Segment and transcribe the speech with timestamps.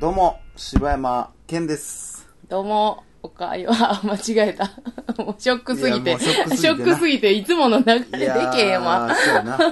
[0.00, 2.28] どうも、柴山健です。
[2.48, 4.70] どうも、おかよ、あ、間違えた。
[5.22, 6.10] もうショックすぎて。
[6.10, 8.08] いやもうショックすぎてなショックすぎて、いつもの流れで
[8.52, 9.08] けへんわ。
[9.10, 9.58] ーそうやな。
[9.58, 9.68] もう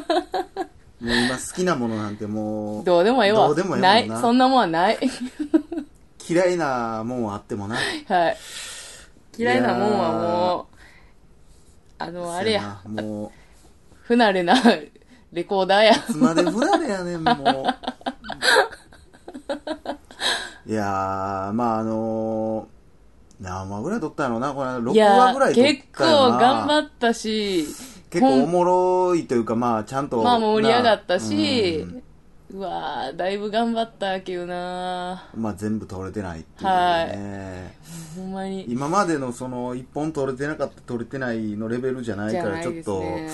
[1.00, 3.48] 今好きなものなんてもう、どうでもええわ。
[3.48, 4.08] どうでもええもんない。
[4.08, 4.98] なそんなもんはない。
[6.28, 7.76] 嫌いなもんはあってもな。
[7.76, 8.36] はい。
[9.38, 10.76] 嫌いなもんはもう、
[11.98, 13.32] あの、あれや、そうなも
[14.02, 14.54] 不慣れな
[15.32, 15.94] レコーダーや。
[15.94, 17.36] つまで不慣れやねん、もう。
[20.68, 25.72] いやー、まああのー、何話ぐらい撮ったのなこれ、6いや話ぐらい撮った。
[25.72, 26.04] 結構
[26.38, 27.66] 頑張ったし、
[28.10, 30.22] 結構おもろいというか、まあちゃんと。
[30.22, 31.86] まあ盛り上がったなし
[32.50, 37.76] うん、うわーだいぶ頑張ったけどなまあ全部撮れてないっていうね。
[38.16, 38.64] ほんまに。
[38.68, 43.28] 今までのその一本取れてなかった取れてないのレベルじゃないからちょっと、ね。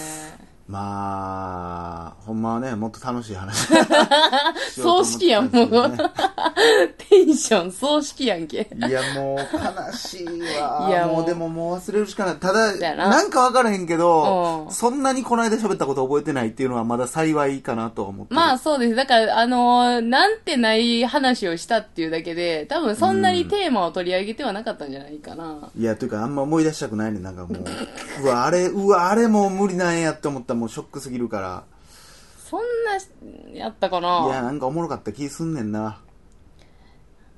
[0.69, 3.69] まあほんまはねもっと楽しい話
[4.81, 5.53] 葬式やん、もう。
[5.53, 6.32] しようと思ってたんです
[7.09, 8.69] テンション葬式やんけ。
[8.75, 10.27] いやもう悲しい
[10.61, 10.87] わ。
[10.89, 11.17] いやもう。
[11.17, 12.37] もうでももう忘れるしかない。
[12.37, 13.09] ただやな。
[13.09, 14.73] なんか分からへんけどうん。
[14.73, 18.37] そんなにこの間喋ったこと覚えてないっていうのはまだ幸いかなとは思ってる。
[18.37, 18.95] まあそうです。
[18.95, 25.71] だから、あのーなんてない話をしたっていうだけで、多分そんなにテーマを取り上げてはなかったんじゃないかな。
[25.79, 30.55] いやというかあんま思い出したくないねなんかもううわあれうわあれもう無理なんやって思った。
[30.55, 31.65] らもうショックすぎるから。
[32.53, 36.01] そんな、やったかいやななんかおもろかった気すんねんな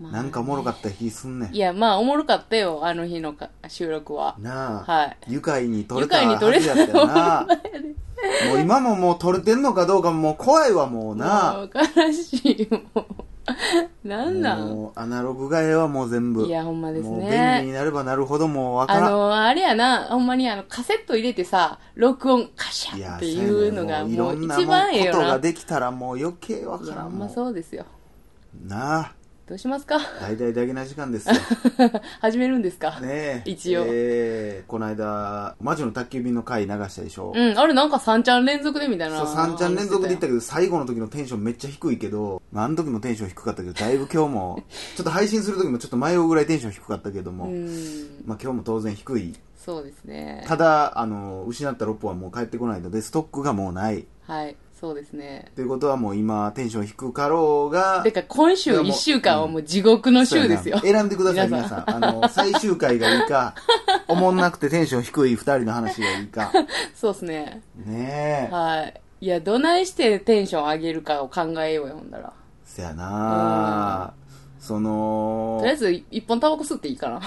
[0.01, 1.55] まあなんかおもろかった気すんねん。
[1.55, 4.35] いや、まあおもろかったよ、あの日のか収録は。
[4.41, 5.17] なあ、はい。
[5.29, 7.47] 愉快に撮れた愉快に撮れたはずやったよな。
[8.49, 11.55] もう今ももう撮れてんのかどうかももう怖いわもうな。
[11.59, 11.71] もう
[12.07, 13.05] 悲しい、もう。
[14.09, 14.69] なんなん？
[14.69, 16.45] もうアナログ替えはもう全部。
[16.47, 17.11] いやほんまですね。
[17.11, 19.13] もう便利になればなるほどもうわかあらん。
[19.13, 25.39] のあれやな、ほんまにあの、カセット入れてさ、録音カシャっていうのが、そうやねもういろんなも一番ええんことが。
[25.39, 27.85] できたらもう余計わからんもほんまそうですよ。
[28.65, 29.13] うなあ
[29.47, 29.99] どうしますか？
[30.23, 31.35] 大々だけな時間ですよ。
[32.21, 32.99] 始めるんですか？
[33.01, 33.43] ねえ。
[33.45, 33.85] 一応。
[33.87, 39.19] えーこの間魔女の宅急便の回流したでしょ、うん、あれなんか3ちゃん連続でみたいな。
[39.19, 44.63] そう3ちゃん連続で言ったけけど最後の時のテンションめっちゃ低いけど、まあ、あの時もテンション低かったけどだいぶ今日も
[44.97, 47.67] ちょっと配信する時もちょっと迷うぐらいテンション低かったけども、うん、
[48.25, 49.35] まあ、今日も当然低い。
[49.57, 50.45] そうですね。
[50.47, 54.07] ただあの失った6本はもう帰ってこないのでストックがもうない。
[54.27, 55.51] はい、そうですね。
[55.55, 60.79] ということはもう今テンション低かろうがてか、今週1週間はもう地獄の週ですよ。
[60.81, 63.55] 選んでください皆皆さんあの 最終回がいいか
[64.09, 66.53] おもんなくてテンション低い2人の話がいいか
[66.95, 67.63] そうですね。
[67.87, 69.01] ねえはい。
[69.23, 72.35] いや、どないしてテンション上げるかを考えようよ、ほんだら。
[72.67, 74.13] そやな
[74.65, 77.21] そのとりあえず、一本タバコ吸っていいかな。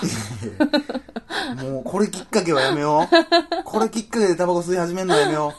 [1.63, 3.63] もうこれきっかけはやめよう。
[3.63, 5.53] これきっかけでタバコ吸い始めるのやめよ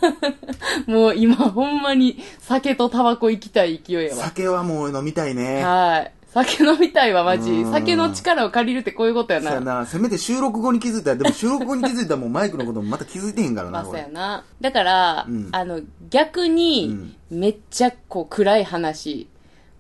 [0.87, 4.19] もう今、ほんまに酒とタバコ行きたい勢いやう。
[4.19, 4.25] わ。
[4.25, 5.63] 酒はもう飲みたいね。
[5.65, 6.13] はい。
[6.33, 7.69] 酒飲みたいわ、マジう。
[7.69, 9.79] ん酒の力を借りるってこういうことやそうやな。
[9.81, 9.87] な。
[9.87, 14.45] せめて収録後に気づいたら、でも収録後に気づいたらもうマイクのこともまた気づいてへんからな、まあ、そうやな。
[14.61, 15.81] だから、うんあの、
[16.11, 19.29] 逆に、めっちゃこう暗い話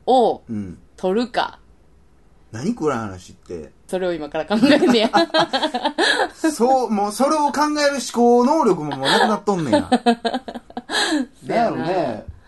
[0.06, 0.78] をうん。
[0.96, 1.58] 取るか。
[2.52, 3.72] 何暗い話って。
[3.86, 5.10] それを今から考えんねや。
[6.52, 9.90] そう、もうそれを考える思考能力ももうなくなっとんねんや。
[11.46, 12.38] なんやろね。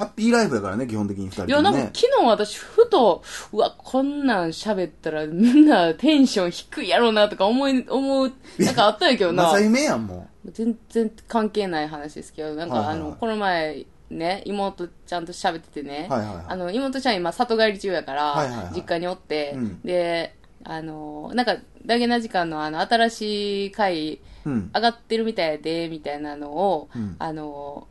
[0.00, 1.90] ハッピーライフやからね、基本的に二人いや、なんかね。
[1.92, 3.22] 昨日私、ふと、
[3.52, 9.60] うわ、こんなん喋ったらみんなテンション低いやろうなとか思い、思う、なんかあったんやけどな。
[9.60, 20.34] やん、も全然関係ない話ですけど、なんか、はいはいはいあの、この前、ね、妹ちゃんと喋っててね、はいはいはいあの、妹ちゃん今里帰り中やから、はいはいはい実家におって、うんで、
[20.64, 21.56] あの、なんか、
[21.86, 24.50] ダゲな時間のあの、新しい回、う。
[24.50, 24.70] うん。
[24.74, 27.86] 上がってるみたいやで、みたいなのを、うんあの、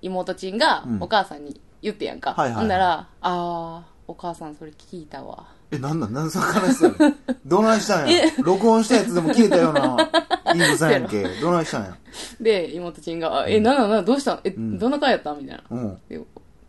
[0.00, 2.34] 妹ちんがうんお母さんに言ってやんか。
[2.34, 5.57] はいはいはいほんなら、あー、お母さんそれ聞いたわ。
[5.70, 6.12] え、なんなん？
[6.12, 7.14] なんでその話するの？
[7.46, 8.22] どないしたんや？
[8.42, 10.10] 録音したやつでも消えたような、
[10.54, 11.22] いいぐさやんけ。
[11.40, 11.96] どないしたんや？
[12.40, 14.40] で、妹ちんが、え、なんなんなんどうしたん？
[14.44, 14.78] え、ん。
[14.78, 15.62] どんな回やったみたいな。
[15.70, 15.98] うん。
[16.08, 16.20] で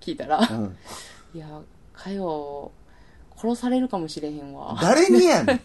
[0.01, 0.75] 聞いたら、うん。
[1.33, 1.47] いや、
[1.93, 2.71] かよ、
[3.37, 4.77] 殺されるかもしれへんわ。
[4.81, 5.59] 誰にやねん？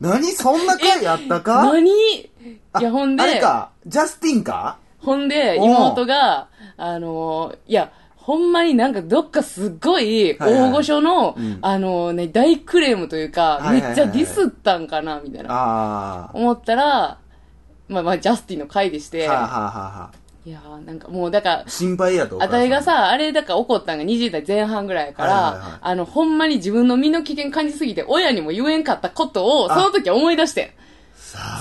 [0.00, 1.64] 何そんな回あったか？
[1.72, 1.90] 何？
[1.90, 2.30] い
[2.72, 3.22] あや、ほんで。
[3.22, 4.78] あ、れか、ジャスティンか？
[5.00, 7.92] ほんで、おう妹が、あのーいや、
[8.24, 15.48] ほんまになんかどっかすっごいはいはい大御所の、うんあのね、大クレームというか、はいはいはいめっちゃディスったんかな、みたいな。
[15.50, 17.18] あ思ったら、
[17.86, 19.32] まあまあ、ジャスティンの回でして、あ。
[19.32, 20.12] はあ、はあはあはあ、
[20.46, 22.42] いやーなんかもう、だから、心配やと。
[22.42, 30.74] あたいがさ、あれだから怒ったんが20代前半ぐらいやから、はいはいはいあの、ほんまに自分の身の危険感じすぎて、親にも言えんかったことを、そあの時思い出して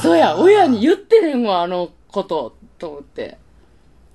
[0.02, 3.43] そうや、親に言ってへんわ、あのこと、と思って。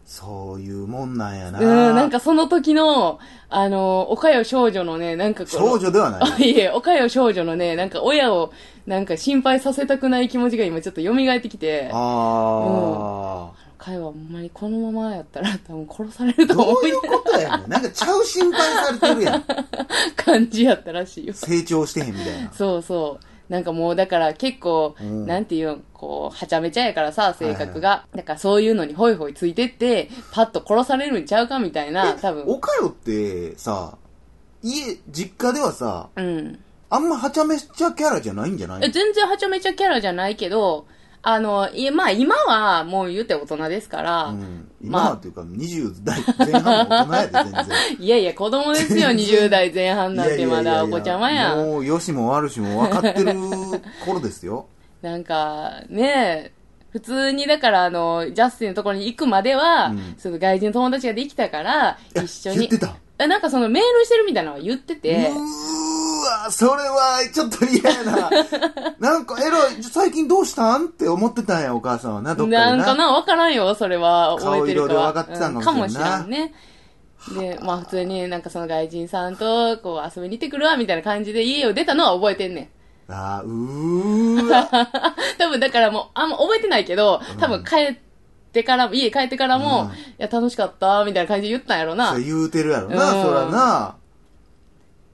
[0.09, 1.61] そういうもんなんやな。
[1.61, 3.19] うん、なんかその時の、
[3.51, 6.21] あの、おかよ少女のね、なんかこの少女ではない。
[6.23, 8.51] あ いえ、おかよ少女のね、なんか親を、
[8.87, 16.47] なんか心配させたくない気持ちが今ちょっと蘇ってきて、あかよはほんまにこのままやったら多分殺されるあ。
[16.47, 17.71] どと思うういうことやねん。
[17.71, 19.45] なんかちゃう心配されてるやん。
[20.17, 21.35] 感じやったらしいよ。
[21.35, 22.51] 成長してへんみたいな。
[22.53, 23.25] そうそう。
[23.49, 28.07] なんかもうだから結構、うんなんていうん、こう、はちゃめちゃやからさ、性格が。
[28.15, 32.45] だからそういうのにホイホイついてって、パッと殺されるんちゃうかみたいな、多分。
[32.47, 33.97] おかよってさ、
[34.63, 36.59] 家、実家ではさ、うん。
[36.91, 38.81] あんまはちゃめちゃキャラじゃないんじゃない？
[38.83, 40.87] え全然はちゃめちゃキャラじゃないけど、
[41.23, 44.71] あの、いや、まあ今はもう言うて大人ですから、うん。
[44.83, 47.67] 今はっていうか、20代前半の大人やで、全然。
[47.99, 51.59] いやいや、子供ですよ、20代前半なんてまだお子ちゃまやん。
[51.59, 53.35] もう、よしも悪しも分かってる
[54.07, 54.67] 頃ですよ。
[55.03, 56.53] なんか、ねえ、
[56.91, 62.59] 普通にだからあの、ジャスティンのところに行くまでは、うんその外人の友達ができたから、一緒に。
[62.61, 62.97] 言ってた？
[63.21, 68.31] えなんかそのメールしてるみたいなのは言ってて、うーわ、それはちょっと嫌やな。
[68.99, 72.77] なんか、エロい、最近どうしたんって思ってたんや、お母さんはな、どっかでな。
[72.77, 74.37] なんかな、わからんよ、それは。
[74.39, 74.89] 覚えてるかは。
[74.89, 76.55] 顔色で分かってたんかもしれんなうんね。
[77.35, 82.69] で、まあ普通になんかその外人さんとこう遊びに行ってくるわ、みたいな感じで家を出たのは覚えてんねん。
[83.13, 84.69] あーうーわ。
[85.39, 87.97] 多分だからもう、あんま覚えてないけど、多分帰っ
[88.53, 92.25] てからも、家帰ってからも、うんいや、楽しかった、みたいな感じで言ったんやろなそれ。
[92.25, 93.95] 言うてるやろな、うんそらな。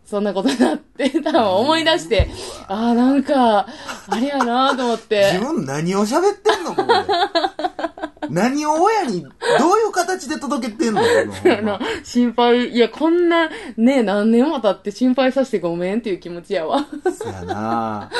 [0.05, 2.29] そんなことになって、 多分思い出して、
[2.69, 3.67] ああ、なんか、
[4.09, 5.31] あれやなと思って。
[5.33, 8.29] 自分何を喋ってんのここで？
[8.31, 9.31] 何を親に、どう
[9.79, 11.03] いう形で届けてんの
[12.05, 16.87] 心配、いや、こんな、ね、何年も経って心配させてごめんっていう気持ちやわ。
[17.19, 18.11] そやな。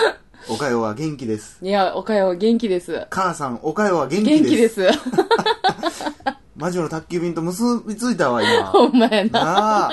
[0.49, 1.59] おかよは元気です。
[1.63, 3.07] いや、おかよ元気です。
[3.11, 4.75] 母さん、おかよは元気元です。
[4.77, 6.14] 気です。
[6.57, 8.67] 魔女の宅急便と結びついたわ、今。
[8.71, 9.31] ほんまやな。
[9.45, 9.91] なあ。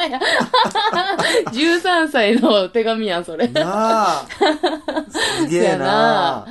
[1.51, 3.47] 13 歳の手紙やん、それ。
[3.47, 4.25] なあ。
[5.39, 6.45] すげえな。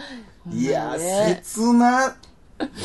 [0.53, 2.15] いそや切な。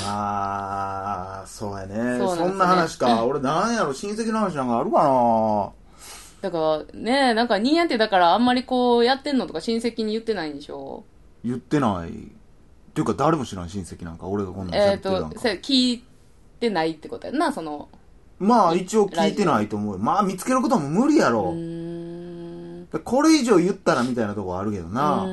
[0.05, 1.95] まあ、そうやね。
[2.19, 3.25] そんねそんな話か。
[3.25, 5.71] 俺なんやろ、親戚の話なんかあるかな？
[6.41, 11.03] だから、ね、なんか、ニーヤンってだから、あんまりこう、やってんのとか親戚に言ってないんでしょ？
[11.43, 12.09] 言ってない。
[12.09, 12.11] っ
[12.93, 16.03] ていうか誰も知らん親戚なんか、俺がこんなんえっ、喋ってるなんかと、聞い
[16.59, 17.89] てないってことやんな、その、
[18.39, 19.99] まあ一応聞いてないと思うよ。
[19.99, 21.53] まあ見つけることも無理やうろ。
[23.03, 25.25] これ以上言ったらみたいなとこあるけどうな。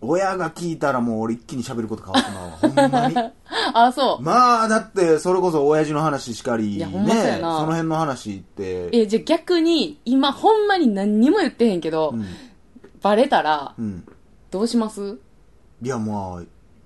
[0.00, 2.50] 親が聞いたらもう俺一気に喋ること変わってまうわ。
[2.50, 3.32] ほんまに。
[3.74, 4.22] あ、そう。
[4.22, 6.84] まあだってそれこそ親父の話しかり、ね。
[6.86, 8.88] その辺の話って。
[8.92, 12.24] え、じゃあ逆に、今ほんまに何にも言ってへんけど、うん。
[13.02, 14.04] バレたら、うん。
[14.50, 15.18] どうします？
[15.82, 16.42] いやまあ、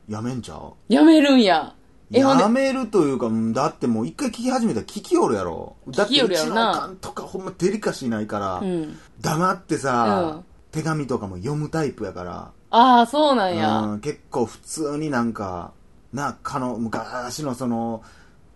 [0.09, 0.73] やめんちゃう？
[0.89, 1.75] やめるんや。
[2.21, 5.77] や、めるというか、うんだってもう一回聞き始めたら聞きよるやろ。
[5.89, 8.99] だってうちのおかんとかほんまデリカシーないから、うん。
[9.21, 10.45] 黙ってさ、うん。
[10.73, 13.81] 手紙とかも読むタイプやから、ああ、そうなんや。
[13.81, 15.73] うん、結構普通になんか、
[16.13, 18.03] な、かの、昔のその、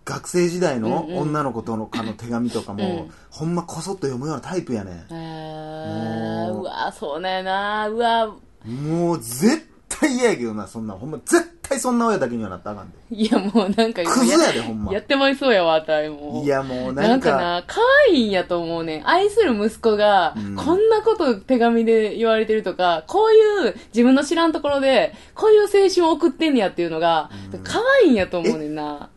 [0.05, 3.11] 学生時代の女の子とのかの手紙とかも、うん。
[3.29, 6.63] ほんまこそっと読むようなタイプやねえー、う。
[6.63, 7.89] わ、そうなんやな。
[7.89, 8.33] うわ、
[8.65, 12.97] もう絶対嫌やけどな、そんな、ほんま絶対そんな親だけにはなったらあかんで。
[13.11, 14.99] いやもうなんかクズやで、ほんまや。
[14.99, 16.45] ってまいそうやわ、あたいもう。
[16.45, 17.79] いやもうななんんか、かな、可
[18.09, 19.09] 愛いんやと思うねん。
[19.09, 29.09] 愛する息子が、うんこんなこと手紙で言われてるとか、こういう自分の知らんところで、こういう青春を送ってんねやっていうのが、うん可愛いんやと思うねんな。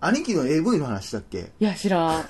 [0.00, 1.52] 兄貴の AV の話したっけ？
[1.58, 2.24] いや、知らん。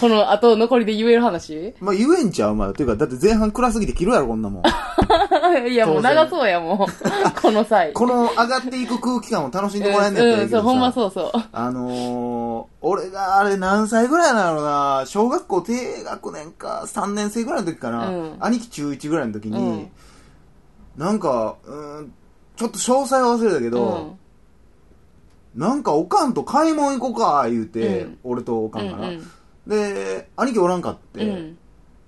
[0.00, 1.74] この後残りで言える話？
[1.80, 2.72] まあ言えんちゃうまだ。
[2.72, 4.62] ていうか、だって前半暗すぎて切るやろ、こんなもん。
[5.68, 7.40] いや、もう長そうや、もう。
[7.40, 7.92] この際。
[7.92, 10.58] この上がっていく空気感を楽しんでもらえんねやったらいいけどさ。
[10.58, 11.42] うん、そう、ほんまそうそう。
[11.52, 19.90] あのー、俺があれ何歳ぐらいなのな、小学校低学年か3年生ぐらいの時かな、うん兄貴中1ぐらいの時に、うん
[20.96, 22.12] なんか、うーん、
[22.56, 24.18] ちょっと詳細は忘れたけうど、ん。
[25.58, 29.10] なんかおかんと買い物行こうか、言うて、うん俺とおかうんんかな。
[29.10, 29.20] ん。
[29.66, 31.58] で、兄貴おらんかって、うん。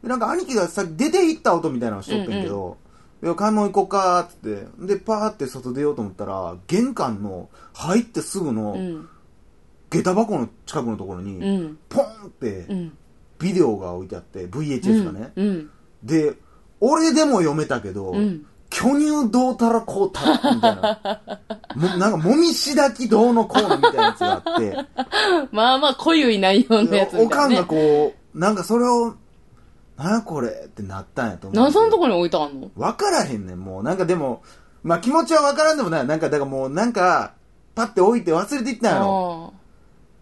[0.02, 2.78] でなんか兄貴がさ出て行った音みたいなのしとってんけど、
[3.20, 9.08] で買い物行こうかっつってでパーって外出ようと思ったら玄関の入ってすぐのうん。
[9.90, 11.78] 下駄箱の近くのところに、うん。
[11.88, 12.96] ポンってうん。
[13.40, 15.70] ビデオが置いてあって VHS がね、うん。
[16.04, 16.34] で
[16.78, 18.46] 俺でも読めたけど、うん。
[18.80, 21.20] 巨乳どうたらこうたらみたいな
[21.74, 24.76] もなんかもみしだきどうのこうのみたいなやつがあって
[25.52, 27.24] まあまあ、濃ゆい内容のやつみたいな、ね。
[27.26, 29.14] おかんがこうなんかそれを
[29.98, 32.70] なんやこれってなったんやと思うなんそのとこに置いてあんの？
[32.74, 33.82] わからへんねん、もう。
[33.82, 34.42] なんかでも、
[34.82, 36.06] まあ気持ちはわからんでもない。
[36.06, 37.34] なんか、だからもう、なんか、
[37.74, 39.52] パッて置いて忘れていったんやろ。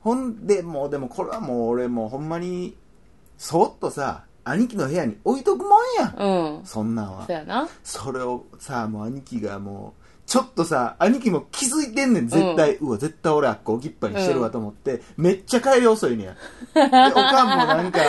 [0.01, 2.77] ほんで、もう、でもこれはもう俺もうほんまに、
[3.37, 6.59] そっとさ、兄貴の部屋に置いとくもんやん。
[6.59, 6.67] うん。
[6.67, 7.33] そんなんはそ。
[7.33, 7.69] やな。
[7.83, 12.77] それをさ、もう兄貴がもう、ちょっとさ、兄貴も気づいてんねん、絶対。
[12.77, 16.35] うわ、絶対俺あっこ置きっぱにしてるわと思って、 めっちゃ帰り遅いねや。
[17.09, 18.01] で、おかんもなんか、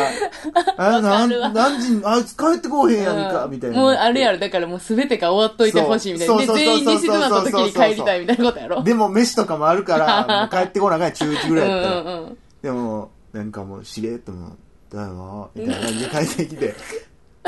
[0.76, 3.78] あ、なん、何時に、あいつ帰ってこうへんやんか、みたいな。
[3.78, 6.38] もうあるやろ、だからもうすべてが終わっといてほしいみたいな。
[6.40, 8.84] で、そうそうそうそう全員に静まった時に帰りたいみたいなことやろ。
[8.84, 12.02] でも飯とかもあるから、もう帰ってこなあかん中1ぐうんうらいやったら。
[12.04, 12.38] んうん。
[12.62, 14.52] でも、なんかもう、しれっともう、
[14.92, 16.76] どうも、みたいな感じで帰ってきて。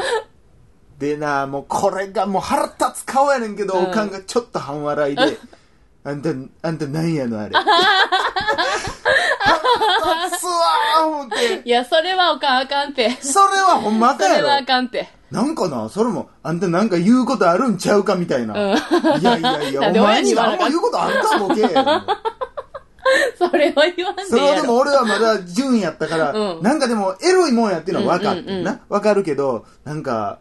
[1.00, 5.40] でな、もうこれがもう腹立つ顔やねんけど、うんおかんがちょっと半笑いで、
[6.06, 6.30] あんた、
[6.62, 7.52] あんた何やのあれ。
[9.42, 11.62] 腹立つわー思って。
[11.66, 13.18] いや、それはおかんあかんて。
[13.22, 14.66] それはほんまあかんやそれはあろ。
[14.68, 15.10] かんて。
[15.32, 18.54] なんかな、それも、あんたなんか言うことあるんちゃうかみたいな。
[18.54, 18.78] うん
[19.20, 21.62] いやいやいや、お前に親に言わなあかん何も言うことあるか、ボケ。
[23.38, 24.68] それは言わんそれはで。
[24.68, 28.80] も俺はまだ純やったから、うんなんかでもエロいもんやっていうのは分かってんうんうんな。
[28.90, 30.40] 分かるけど、なんか、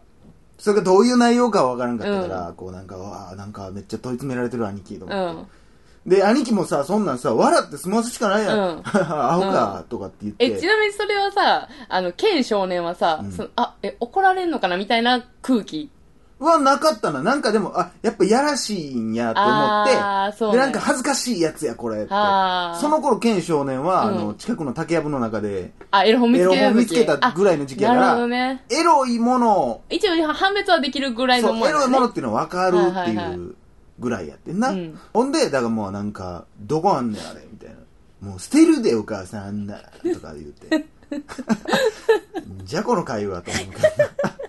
[0.57, 5.41] それがどういう内容かは分からんかったから、こうなんか、わあなんかめっちゃ問い詰められてる兄貴とう思って。
[5.41, 5.47] ん。
[6.05, 8.57] で、兄貴もさ、そんなんさ、笑って済ますしかないやん。
[8.57, 10.45] うん アホか、とかって言って。
[10.45, 15.89] え、ちなみにそれはさ、あの、ケン少年はさ、うんそのあ、え、怒られんのかなみたいな空気。
[16.45, 17.21] はなかったな。
[17.21, 19.85] なんかでも、あ、やっぱやらしいんやと思っ
[20.31, 22.09] て、で、ねなんか恥ずかしいやつや、これって。
[22.09, 28.63] その頃、ケン少年は、あうの、ん近くの竹やぶの中で、あ、エロ本見つけたエロ本見つけたぐらいの時期やからね。
[28.69, 33.55] エロいものを、一応判別はできるぐらいのもんやねエロいものっていうのは分かるってはいはいはいいう
[33.99, 34.69] ぐらいやってんな。
[34.69, 38.29] うんほんで、だからもうなんか、どこあんねんあれ、みたいな。
[38.29, 40.85] もう捨てるでお母さんあんな、とか言って。
[42.63, 44.40] じゃこの会話と思うから。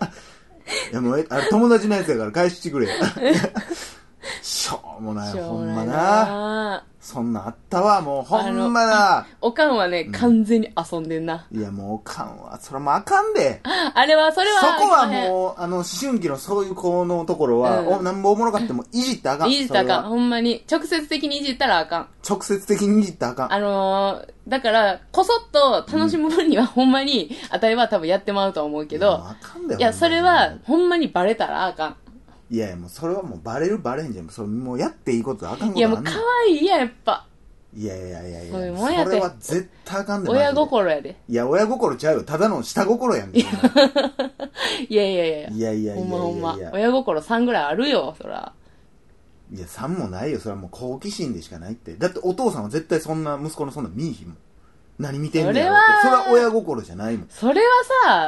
[0.93, 2.87] やもう、あれ友達のやつやから返してくれ。
[4.41, 5.83] しょうもない、ほんま。
[5.85, 9.27] なそんなんあったわ、もうほんまな。
[9.41, 11.45] おかんはね、完全に遊んでんな。
[11.51, 13.59] いやもうおかんは、それもうあかんで。
[13.93, 19.49] あれは、それは、そこはもう、あの、思春期のそういう子のところは、うんおなんぼおもろかってもいじってあかん。
[19.49, 20.11] いじったらあかん。
[20.11, 20.63] ほんまに。
[20.71, 22.07] 直接的にいじったらあかん。
[22.27, 23.53] 直接的にいじってあかん。
[23.53, 31.95] あのー、だから、こそっと楽しむ分には、ほんまに、あたりは多分やってまうとは思うけどあかんだよいや、それは、ほんまにバレたらあかん。
[32.53, 34.29] いやいや、もうそれはもうバレるバレんじゃん。
[34.29, 36.11] それもうやっていいことあかんこといや、もう可
[36.45, 37.25] 愛いやん、やっぱ。
[37.75, 41.15] いやいやいやいそういうや、もんやてそれは絶対あかんでマジで親心やで。
[41.27, 42.23] いや、親心ちゃうよ。
[42.23, 43.35] ただの下心やん。
[43.35, 46.71] いいやいやいややいやいやいほんまほんまやいや。。
[46.73, 48.53] 親心3ぐらいあるよ、そら。
[49.51, 50.39] いや、3もないよ。
[50.39, 51.95] それはもう好奇心でしかないって。
[51.95, 54.37] だってお父さんは絶対そんな、息子のそんな見いひんもん。
[54.99, 55.85] 何見てんねやろって。
[56.03, 57.27] そそれはれは親心じゃないもん。
[57.29, 57.67] それは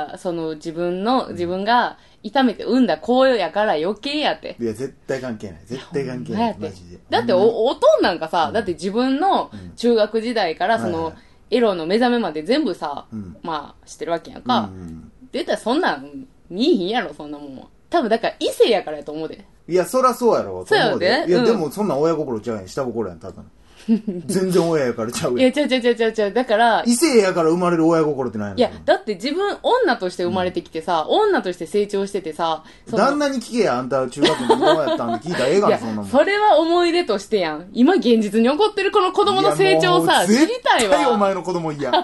[0.10, 4.56] さ、その自分の、自分が痛めて産んだ子やから余計やって。
[4.60, 5.62] いや、絶対関係ない。
[5.66, 6.58] 絶対関係ない。
[6.60, 7.00] マジで。
[7.10, 11.20] だってお、おとんなんかさ、だって自分の中学時代からそのはいは
[11.52, 14.62] い、エロの目覚めまで全部さうん、まあ、してるわけやんうか。
[14.62, 17.68] ん出たらそんなん、見いひんやろ、そんなもんは。
[17.90, 19.46] 多分だから異性やからやと思うで。
[19.68, 20.66] いや、そらそうやろ。
[20.66, 22.68] そうやと思いや、んでもそんなん親心ちゃうやん。
[22.68, 23.44] 下心やん、ただの。
[24.26, 25.54] 全然親やからちゃういや、やん。
[25.54, 26.32] ちゃうちゃうちゃうちゃうちゃう。
[26.34, 36.08] だから、異性やから生まれる親心って何やねんいや、だって自分、女として生まれてきてさ、女として成長しててさ、その旦那に聞けや、あんた中学のどうやったんって聞いたらええがな、いやそんなもん。
[36.08, 37.70] それは思い出としてやん。
[37.74, 41.18] 今現実に起こってるこの子供の成長をさ、知いやもうりたい絶対おわ。
[41.18, 41.92] 前の子供嫌。
[41.92, 42.00] だ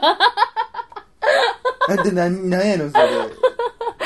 [2.00, 3.04] って何、何やねん、それ。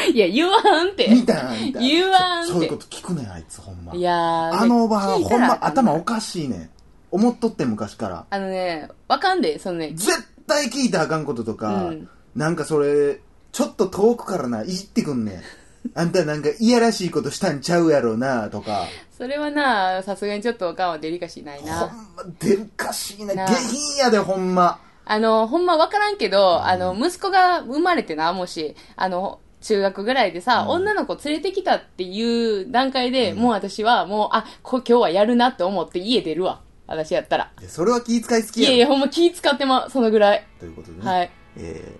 [0.13, 1.07] いや、言わんって。
[1.07, 1.87] 見たんみたいな。
[1.89, 3.93] 言わんってそそういうこと聞くねん、あいつ、ほんま。
[3.95, 6.69] いやー、あのおばは聞いほんまたらあかん頭おかしいねん。
[7.15, 8.25] 思っとってん昔から。
[8.29, 10.11] あのね、わかんで、そのね、絶
[10.47, 13.21] 対聞いたらあかんこととか、うんなんかそれ、
[13.53, 15.41] ちょっと遠くからな、いじってくんねん。
[15.95, 18.87] あんたなんかいやらしいことしたんちゃうやろうな、とか。
[19.17, 21.87] それはな、さすがにちょっとおかんはデリカシーないほんな。
[22.17, 23.33] ま、デリカシーな。
[23.33, 24.81] な下品やで、ほんま。
[25.05, 36.59] あの、ほんまわからんけど、あの、息子が生まれてな、もし、あの、中学ぐらいでさ、うん女の子連れてきたっていう段階で、もう私は、もう、あ、こ今日はやるなって思って家出るわ。
[36.87, 37.51] 私やったら。
[37.59, 40.45] いやそれは気遣い好きやろいやいや、ほんま気使ってま、そのぐらい。
[40.59, 41.05] ということでね。
[41.11, 41.31] はい。
[41.57, 41.91] え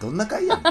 [0.02, 0.64] どんな回やねん。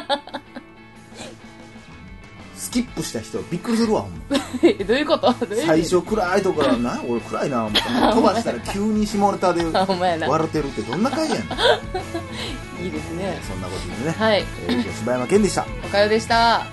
[2.56, 4.38] スキップした人びっくりするわ、ほんま。
[4.64, 5.32] えどういうこと？
[5.34, 5.68] どういう意味？
[5.68, 7.82] 最初暗いとこからな、 俺暗いな、思って。
[7.82, 12.86] 飛ばしたら急に下ネタであほんまやな笑ってるってどんな回やねん。
[12.86, 13.40] いいですね。
[13.48, 14.16] そんなことでね。
[14.18, 14.46] はい。
[14.68, 15.66] えー、柴山健でした。
[15.86, 16.66] おかよでした。